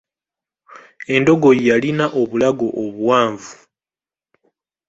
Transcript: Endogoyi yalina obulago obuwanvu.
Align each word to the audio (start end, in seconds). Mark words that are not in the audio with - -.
Endogoyi 1.15 1.61
yalina 1.69 2.05
obulago 2.21 2.67
obuwanvu. 2.83 3.51